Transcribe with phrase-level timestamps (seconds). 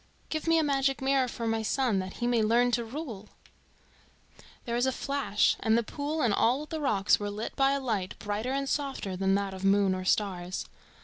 [0.29, 3.29] "Give me a magic mirror for my son, that he may learn to rule."
[4.65, 7.79] There was a flash, and the pool and all the rocks were lit by a
[7.79, 10.65] light brighter and softer than that of moon or stars.